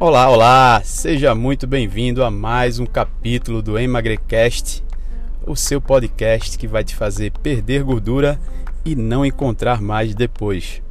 [0.00, 0.80] Olá, olá!
[0.82, 4.82] Seja muito bem-vindo a mais um capítulo do Emagrecast,
[5.46, 8.40] o seu podcast que vai te fazer perder gordura
[8.84, 10.82] e não encontrar mais depois.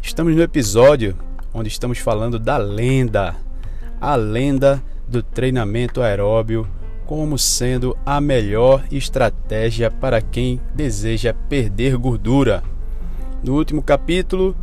[0.00, 1.14] Estamos no episódio
[1.52, 3.36] onde estamos falando da lenda,
[4.00, 6.66] a lenda do treinamento aeróbio
[7.04, 12.69] como sendo a melhor estratégia para quem deseja perder gordura.
[13.42, 14.54] No último capítulo,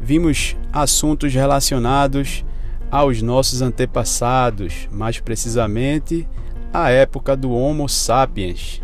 [0.00, 2.44] vimos assuntos relacionados
[2.88, 6.28] aos nossos antepassados, mais precisamente
[6.72, 8.80] à época do Homo sapiens.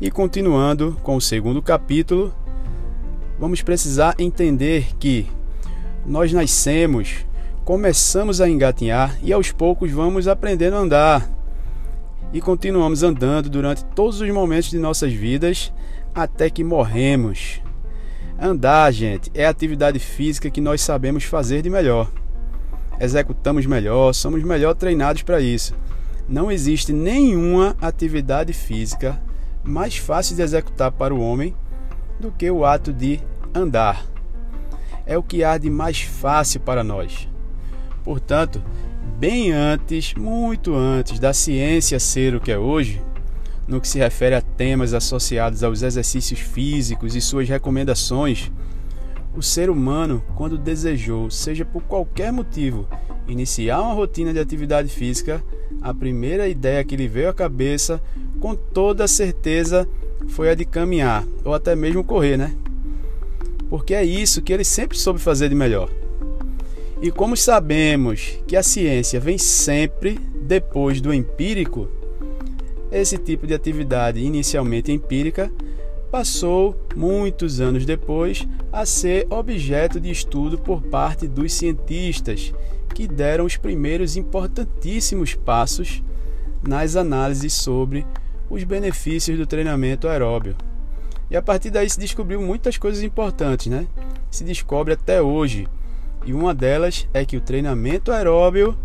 [0.00, 2.34] E continuando com o segundo capítulo,
[3.38, 5.28] vamos precisar entender que
[6.04, 7.24] nós nascemos,
[7.64, 11.30] começamos a engatinhar e aos poucos vamos aprendendo a andar.
[12.32, 15.72] E continuamos andando durante todos os momentos de nossas vidas
[16.12, 17.61] até que morremos.
[18.42, 22.10] Andar, gente, é a atividade física que nós sabemos fazer de melhor
[23.02, 25.74] executamos melhor, somos melhor treinados para isso.
[26.28, 29.20] Não existe nenhuma atividade física
[29.64, 31.54] mais fácil de executar para o homem
[32.20, 33.20] do que o ato de
[33.52, 34.06] andar.
[35.04, 37.28] É o que há de mais fácil para nós.
[38.04, 38.62] Portanto,
[39.18, 43.02] bem antes, muito antes da ciência ser o que é hoje,
[43.66, 48.50] no que se refere a temas associados aos exercícios físicos e suas recomendações,
[49.34, 52.86] o ser humano, quando desejou, seja por qualquer motivo,
[53.26, 55.42] iniciar uma rotina de atividade física,
[55.80, 58.00] a primeira ideia que lhe veio à cabeça,
[58.40, 59.88] com toda certeza,
[60.28, 62.54] foi a de caminhar ou até mesmo correr, né?
[63.70, 65.88] Porque é isso que ele sempre soube fazer de melhor.
[67.00, 71.88] E como sabemos que a ciência vem sempre depois do empírico,
[72.92, 75.50] esse tipo de atividade inicialmente empírica
[76.10, 82.52] passou, muitos anos depois, a ser objeto de estudo por parte dos cientistas,
[82.94, 86.02] que deram os primeiros importantíssimos passos
[86.62, 88.06] nas análises sobre
[88.50, 90.54] os benefícios do treinamento aeróbio.
[91.30, 93.86] E a partir daí se descobriu muitas coisas importantes, né?
[94.30, 95.66] Se descobre até hoje.
[96.26, 98.78] E uma delas é que o treinamento aeróbio,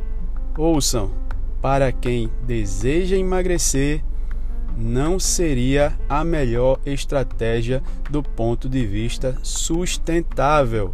[0.57, 1.11] ouçam,
[1.61, 4.03] para quem deseja emagrecer,
[4.77, 10.93] não seria a melhor estratégia do ponto de vista sustentável,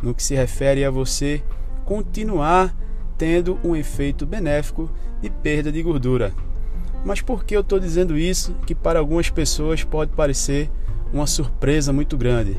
[0.00, 1.42] no que se refere a você
[1.84, 2.74] continuar
[3.18, 6.32] tendo um efeito benéfico de perda de gordura.
[7.04, 10.70] Mas por que eu estou dizendo isso que para algumas pessoas pode parecer
[11.12, 12.56] uma surpresa muito grande?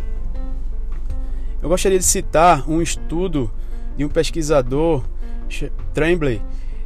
[1.62, 3.52] Eu gostaria de citar um estudo
[3.98, 5.04] de um pesquisador,
[5.94, 6.42] Tremblay,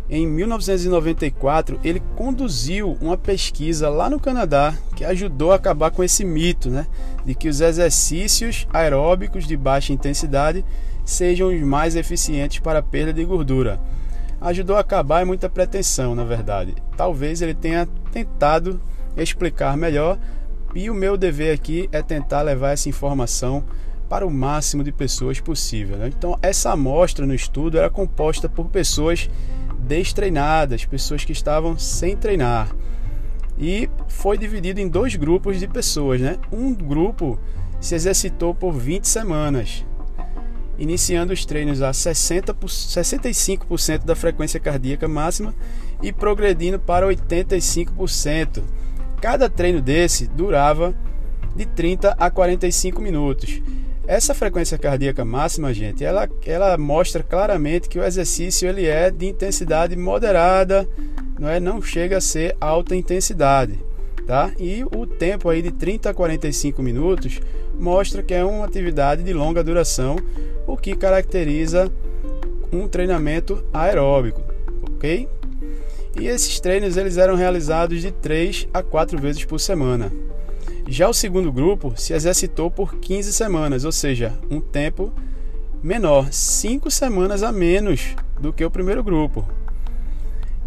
[0.10, 6.26] em 1994, ele conduziu uma pesquisa lá no Canadá que ajudou a acabar com esse
[6.26, 6.88] mito, né,
[7.24, 10.66] de que os exercícios aeróbicos de baixa intensidade
[11.06, 13.80] sejam os mais eficientes para a perda de gordura.
[14.42, 16.74] Ajudou a acabar é muita pretensão, na verdade.
[16.98, 18.82] Talvez ele tenha tentado
[19.16, 20.18] explicar melhor,
[20.74, 23.64] e o meu dever aqui é tentar levar essa informação
[24.08, 25.98] para o máximo de pessoas possível.
[25.98, 26.08] Né?
[26.08, 29.30] Então, essa amostra no estudo era composta por pessoas
[29.80, 32.76] destreinadas, pessoas que estavam sem treinar.
[33.58, 36.38] E foi dividido em dois grupos de pessoas, né?
[36.52, 37.40] Um grupo
[37.80, 39.86] se exercitou por 20 semanas,
[40.78, 45.54] iniciando os treinos a 60 65% da frequência cardíaca máxima
[46.02, 48.64] e progredindo para 85%.
[49.22, 50.96] Cada treino desse durava
[51.56, 53.62] de 30 a 45 minutos.
[54.10, 59.28] Essa frequência cardíaca máxima, gente, ela, ela mostra claramente que o exercício ele é de
[59.28, 60.90] intensidade moderada,
[61.40, 61.60] não é?
[61.60, 63.78] Não chega a ser alta intensidade,
[64.26, 64.52] tá?
[64.58, 67.40] E o tempo aí de 30 a 45 minutos
[67.80, 70.16] mostra que é uma atividade de longa duração,
[70.66, 71.92] o que caracteriza
[72.74, 74.42] um treinamento aeróbico,
[74.92, 75.30] ok?
[76.20, 80.12] E esses treinos eles eram realizados de 3 a 4 vezes por semana.
[80.92, 85.14] Já o segundo grupo se exercitou por 15 semanas, ou seja, um tempo
[85.84, 89.48] menor, 5 semanas a menos do que o primeiro grupo.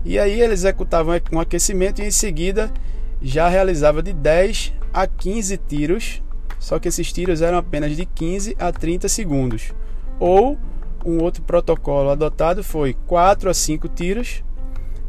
[0.04, 2.72] E aí ele executava um aquecimento e em seguida
[3.20, 6.22] já realizava de 10 a 15 tiros,
[6.56, 9.72] só que esses tiros eram apenas de 15 a 30 segundos.
[10.20, 10.56] Ou
[11.04, 14.44] um outro protocolo adotado foi 4 a 5 tiros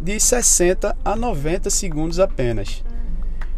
[0.01, 2.83] de 60 a 90 segundos apenas.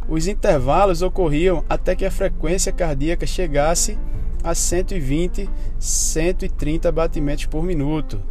[0.08, 3.98] Os intervalos ocorriam até que a frequência cardíaca chegasse
[4.44, 5.50] a 120,
[5.80, 8.22] 130 batimentos por minuto.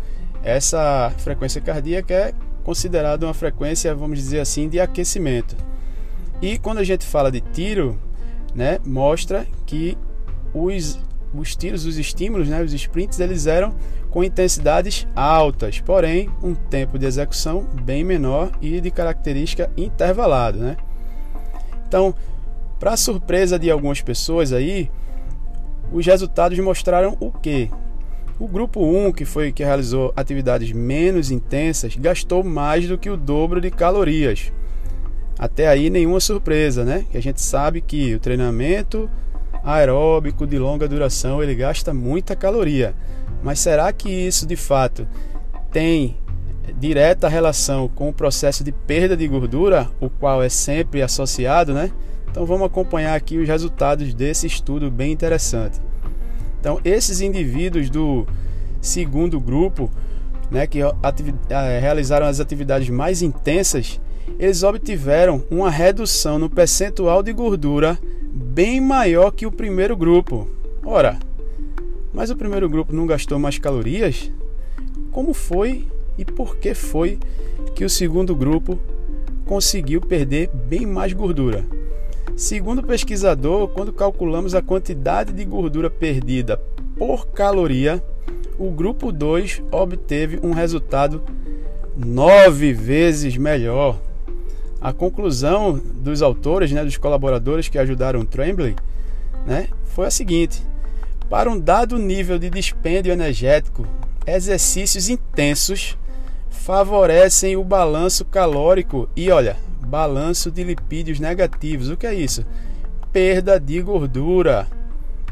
[0.43, 5.57] Essa frequência cardíaca é considerada uma frequência, vamos dizer assim, de aquecimento.
[6.41, 7.99] E quando a gente fala de tiro,
[8.55, 9.99] né, mostra que
[10.53, 11.01] os,
[11.35, 13.75] os tiros, os estímulos, né, os sprints, eles eram
[14.11, 20.77] com intensidades altas, porém um tempo de execução bem menor e de característica intervalado, né?
[21.89, 22.15] Então,
[22.79, 24.91] para surpresa de algumas pessoas aí,
[25.93, 27.71] os resultados mostraram o que?
[28.39, 33.17] O grupo 1, que foi que realizou atividades menos intensas, gastou mais do que o
[33.17, 34.53] dobro de calorias.
[35.39, 37.05] Até aí nenhuma surpresa, né?
[37.11, 39.09] Que a gente sabe que o treinamento
[39.63, 42.95] aeróbico de longa duração ele gasta muita caloria.
[43.43, 45.07] Mas será que isso de fato
[45.71, 46.17] tem
[46.79, 51.91] direta relação com o processo de perda de gordura, o qual é sempre associado, né?
[52.31, 55.81] Então vamos acompanhar aqui os resultados desse estudo bem interessante.
[56.61, 58.27] Então, esses indivíduos do
[58.81, 59.91] segundo grupo,
[60.51, 64.01] né, que eh, realizaram as atividades mais intensas,
[64.39, 67.99] eles obtiveram uma redução no percentual de gordura
[68.33, 70.49] bem maior que o primeiro grupo.
[70.85, 71.19] Ora,
[72.13, 74.33] mas o primeiro grupo não gastou mais calorias?
[75.13, 75.87] Como foi
[76.19, 77.19] e por que foi
[77.75, 78.79] que o segundo grupo
[79.47, 81.65] conseguiu perder bem mais gordura?
[82.37, 86.61] Segundo o pesquisador, quando calculamos a quantidade de gordura perdida
[86.99, 88.03] por caloria,
[88.59, 91.23] o grupo 2 obteve um resultado
[91.97, 94.01] nove vezes melhor.
[94.81, 98.75] A conclusão dos autores, né, dos colaboradores que ajudaram Tremblay,
[99.47, 100.63] né, foi a seguinte:
[101.31, 103.87] para um dado nível de dispêndio energético,
[104.27, 105.97] exercícios intensos
[106.55, 109.57] favorecem o balanço calórico e olha,
[109.87, 111.91] balanço de lipídios negativos.
[111.91, 112.45] O que é isso?
[113.13, 114.67] Perda de gordura,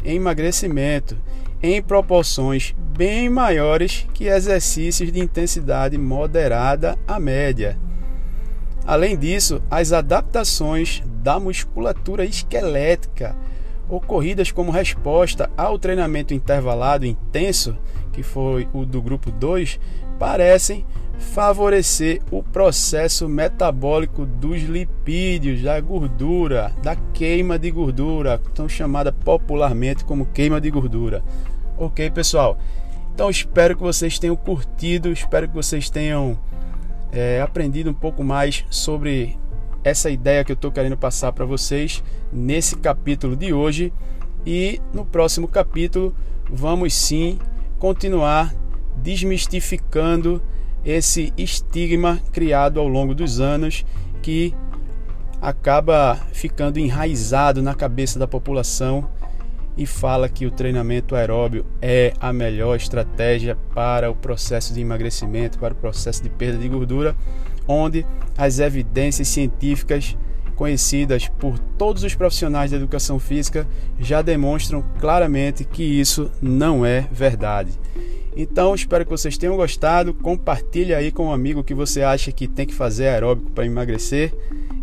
[0.05, 1.17] emagrecimento
[1.63, 7.79] em proporções bem maiores que exercícios de intensidade moderada à média.
[8.85, 13.35] Além disso, as adaptações da musculatura esquelética
[13.89, 17.77] ocorridas como resposta ao treinamento intervalado intenso,
[18.13, 19.81] que foi o do grupo 2,
[20.19, 20.85] parecem
[21.19, 30.05] favorecer o processo metabólico dos lipídios, da gordura, da queima de gordura, tão chamada popularmente
[30.05, 31.23] como queima de gordura.
[31.79, 32.59] Ok, pessoal?
[33.15, 36.39] Então espero que vocês tenham curtido, espero que vocês tenham
[37.13, 39.39] é, aprendido um pouco mais sobre
[39.85, 43.93] essa ideia que eu estou querendo passar para vocês nesse capítulo de hoje.
[44.45, 46.15] E no próximo capítulo
[46.51, 47.39] vamos sim
[47.83, 48.55] continuar
[48.99, 50.41] desmistificando
[50.85, 53.85] esse estigma criado ao longo dos anos
[54.23, 54.55] que
[55.41, 59.11] acaba ficando enraizado na cabeça da população
[59.77, 65.59] e fala que o treinamento aeróbio é a melhor estratégia para o processo de emagrecimento,
[65.59, 67.17] para o processo de perda de gordura,
[67.67, 68.07] onde
[68.39, 70.17] as evidências científicas
[70.53, 73.67] conhecidas por todos os profissionais da educação física
[73.99, 77.73] já demonstram claramente que isso não é verdade.
[78.37, 80.15] Então, espero que vocês tenham gostado.
[80.15, 84.33] Compartilhe aí com um amigo que você acha que tem que fazer aeróbico para emagrecer.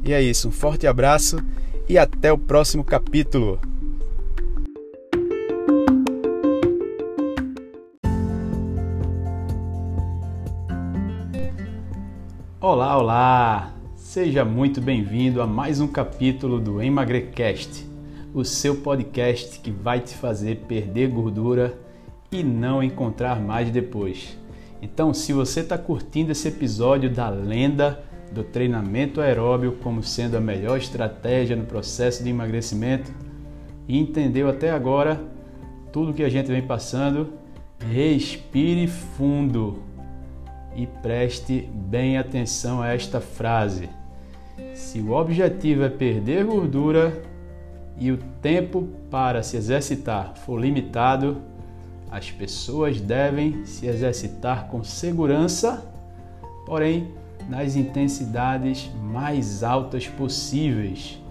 [0.04, 1.38] E é isso, um forte abraço
[1.88, 3.60] e até o próximo capítulo.
[12.62, 13.79] Olá, olá!
[14.10, 17.86] Seja muito bem-vindo a mais um capítulo do Emagrecast,
[18.34, 21.78] o seu podcast que vai te fazer perder gordura
[22.32, 24.36] e não encontrar mais depois.
[24.82, 30.42] Então, se você está curtindo esse episódio da lenda do treinamento aeróbio como sendo a
[30.42, 33.14] melhor estratégia no processo de emagrecimento
[33.88, 35.24] e entendeu até agora
[35.94, 37.32] tudo que a gente vem passando,
[37.92, 39.84] respire fundo
[40.80, 43.90] e preste bem atenção a esta frase.
[44.74, 47.22] Se o objetivo é perder gordura
[47.98, 51.42] e o tempo para se exercitar for limitado,
[52.10, 55.86] as pessoas devem se exercitar com segurança,
[56.66, 57.14] porém
[57.50, 61.22] nas intensidades mais altas possíveis.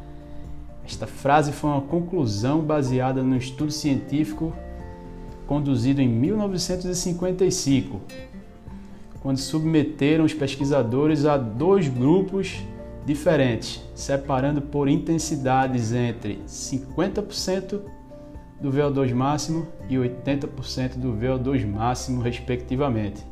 [0.85, 4.53] Esta frase foi uma conclusão baseada no estudo científico
[5.49, 8.01] conduzido em 1955,
[9.29, 12.63] quando submeteram os pesquisadores a dois grupos
[13.05, 17.79] diferentes, separando por intensidades entre 50%
[18.59, 23.23] do VO2 máximo e 80% do VO2 máximo, respectivamente.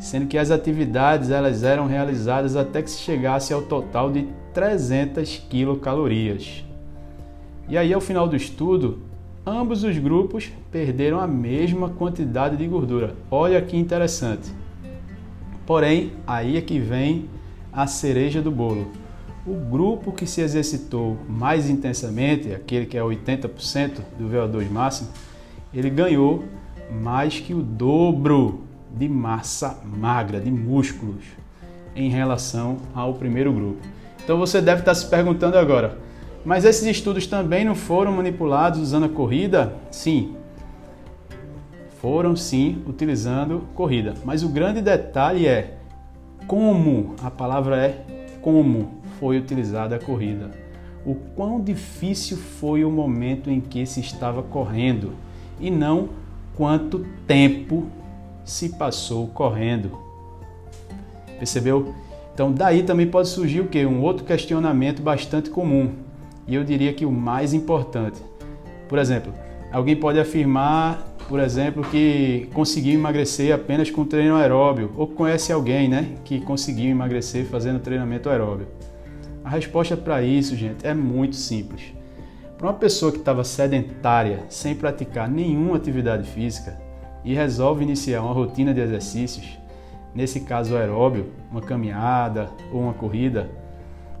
[0.00, 5.38] Sendo que as atividades elas eram realizadas até que se chegasse ao total de 300
[5.48, 6.64] quilocalorias.
[7.68, 8.98] E aí, ao final do estudo,
[9.46, 13.14] ambos os grupos perderam a mesma quantidade de gordura.
[13.30, 14.55] Olha que interessante.
[15.66, 17.28] Porém, aí é que vem
[17.72, 18.92] a cereja do bolo.
[19.44, 25.08] O grupo que se exercitou mais intensamente, aquele que é 80% do VO2 máximo,
[25.74, 26.44] ele ganhou
[27.02, 28.62] mais que o dobro
[28.96, 31.24] de massa magra, de músculos,
[31.94, 33.80] em relação ao primeiro grupo.
[34.22, 35.98] Então você deve estar se perguntando agora,
[36.44, 39.74] mas esses estudos também não foram manipulados usando a corrida?
[39.90, 40.34] Sim,
[42.00, 44.14] foram sim utilizando corrida.
[44.24, 45.78] Mas o grande detalhe é
[46.46, 48.04] como, a palavra é
[48.40, 50.50] como foi utilizada a corrida.
[51.04, 55.12] O quão difícil foi o momento em que se estava correndo
[55.60, 56.08] e não
[56.56, 57.86] quanto tempo
[58.44, 59.98] se passou correndo.
[61.38, 61.94] Percebeu?
[62.34, 63.84] Então daí também pode surgir o que?
[63.86, 65.92] Um outro questionamento bastante comum.
[66.46, 68.20] E eu diria que o mais importante.
[68.88, 69.32] Por exemplo,
[69.72, 75.88] alguém pode afirmar, por exemplo, que conseguiu emagrecer apenas com treino aeróbio, ou conhece alguém,
[75.88, 78.68] né, que conseguiu emagrecer fazendo treinamento aeróbio.
[79.44, 81.92] A resposta para isso, gente, é muito simples.
[82.56, 86.76] Para uma pessoa que estava sedentária, sem praticar nenhuma atividade física
[87.24, 89.58] e resolve iniciar uma rotina de exercícios,
[90.14, 93.50] nesse caso aeróbio, uma caminhada ou uma corrida,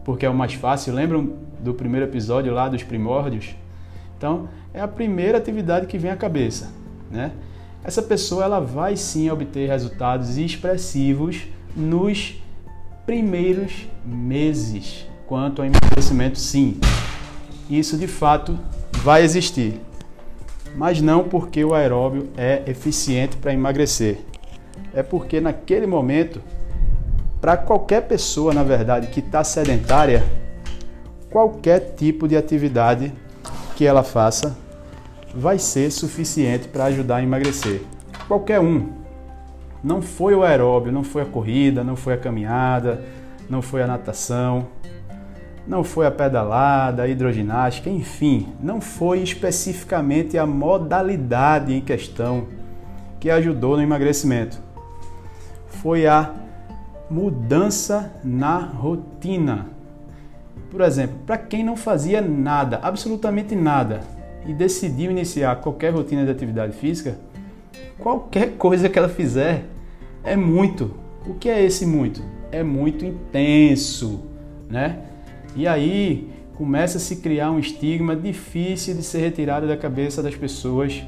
[0.04, 3.56] porque é o mais fácil, lembram do primeiro episódio lá dos primórdios?
[4.18, 6.70] Então, é a primeira atividade que vem à cabeça,
[7.10, 7.32] né?
[7.84, 11.46] Essa pessoa ela vai sim obter resultados expressivos
[11.76, 12.42] nos
[13.04, 16.80] primeiros meses quanto ao emagrecimento, sim.
[17.70, 18.58] Isso de fato
[19.02, 19.80] vai existir.
[20.76, 24.18] Mas não porque o aeróbio é eficiente para emagrecer.
[24.92, 26.40] É porque naquele momento,
[27.40, 30.24] para qualquer pessoa, na verdade, que está sedentária,
[31.30, 33.12] qualquer tipo de atividade
[33.76, 34.56] que ela faça
[35.36, 37.82] vai ser suficiente para ajudar a emagrecer.
[38.26, 38.88] Qualquer um.
[39.84, 43.04] Não foi o aeróbio, não foi a corrida, não foi a caminhada,
[43.48, 44.66] não foi a natação,
[45.68, 52.48] não foi a pedalada, a hidroginástica, enfim, não foi especificamente a modalidade em questão
[53.20, 54.58] que ajudou no emagrecimento.
[55.68, 56.32] Foi a
[57.10, 59.66] mudança na rotina.
[60.70, 64.00] Por exemplo, para quem não fazia nada, absolutamente nada,
[64.44, 67.16] e decidiu iniciar qualquer rotina de atividade física,
[67.98, 69.64] qualquer coisa que ela fizer
[70.22, 70.94] é muito.
[71.26, 72.22] O que é esse muito?
[72.52, 74.22] É muito intenso,
[74.68, 74.98] né?
[75.54, 80.34] E aí começa a se criar um estigma difícil de ser retirado da cabeça das
[80.34, 81.02] pessoas,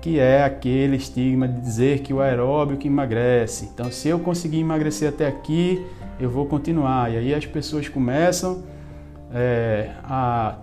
[0.00, 3.68] que é aquele estigma de dizer que o aeróbio que emagrece.
[3.72, 5.84] Então, se eu conseguir emagrecer até aqui,
[6.18, 7.12] eu vou continuar.
[7.12, 8.62] E aí as pessoas começam
[9.32, 10.56] é, a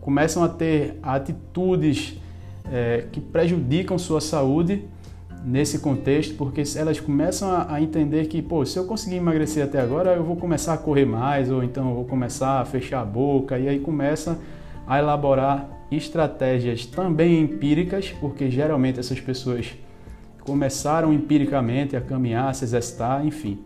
[0.00, 2.18] começam a ter atitudes
[2.70, 4.84] é, que prejudicam sua saúde
[5.44, 10.14] nesse contexto, porque elas começam a, entender que, pô, se eu conseguir emagrecer até agora,
[10.14, 13.58] eu vou começar a correr mais, ou então eu vou começar a fechar a boca,
[13.58, 14.38] e aí começa
[14.86, 19.74] a elaborar estratégias também empíricas, porque geralmente essas pessoas
[20.44, 23.58] começaram empiricamente a caminhar, a se exercitar, enfim.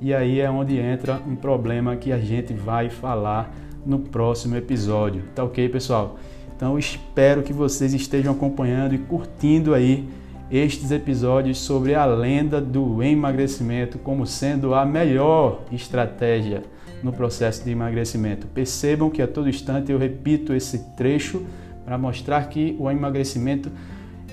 [0.00, 3.50] E aí é onde entra um problema que a gente vai falar
[3.86, 5.22] no próximo episódio.
[5.34, 6.18] Tá ok, pessoal?
[6.56, 10.08] Então espero que vocês estejam acompanhando e curtindo aí
[10.50, 16.62] estes episódios sobre a lenda do emagrecimento como sendo a melhor estratégia
[17.02, 18.46] no processo de emagrecimento.
[18.48, 21.44] Percebam que a todo instante eu repito esse trecho
[21.84, 23.70] para mostrar que o emagrecimento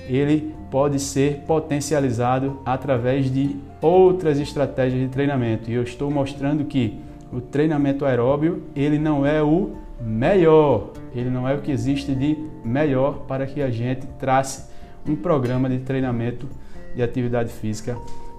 [0.08, 5.70] ele pode ser potencializado através de outras estratégias de treinamento.
[5.70, 6.98] E eu estou mostrando que
[7.34, 12.36] o treinamento aeróbio ele não é o melhor, ele não é o que existe de
[12.64, 14.68] melhor para que a gente trace
[15.06, 16.48] um programa de treinamento
[16.94, 17.96] de atividade física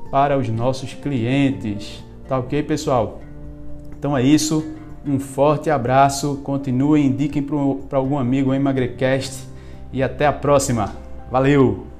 [0.09, 2.03] para os nossos clientes.
[2.27, 3.21] Tá ok, pessoal?
[3.97, 4.65] Então é isso.
[5.05, 6.37] Um forte abraço.
[6.43, 9.47] Continuem, indiquem para algum amigo o Emagrecast
[9.93, 10.93] e até a próxima.
[11.29, 11.94] Valeu!